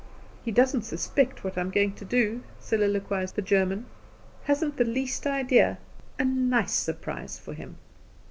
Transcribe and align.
"He 0.43 0.49
doesn't 0.51 0.81
suspect 0.81 1.43
what 1.43 1.59
I'm 1.59 1.69
going 1.69 1.93
to 1.93 2.03
do," 2.05 2.41
soliloquized 2.59 3.35
the 3.35 3.43
German; 3.43 3.85
"hasn't 4.45 4.77
the 4.77 4.83
least 4.83 5.27
idea. 5.27 5.77
A 6.17 6.25
nice 6.25 6.73
surprise 6.73 7.37
for 7.37 7.53
him." 7.53 7.75